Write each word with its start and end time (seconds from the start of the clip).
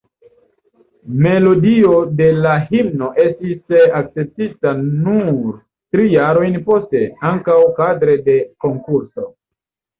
Melodio 1.25 1.91
de 2.21 2.29
la 2.45 2.55
himno 2.71 3.11
estis 3.25 3.77
akceptita 4.01 4.73
nur 4.87 5.53
tri 5.95 6.09
jarojn 6.17 6.61
poste, 6.73 7.05
ankaŭ 7.33 7.63
kadre 7.81 8.21
de 8.31 8.43
konkurso. 8.67 9.33